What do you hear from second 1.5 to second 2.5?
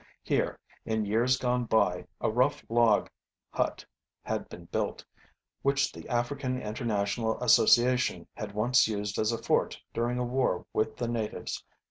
by, a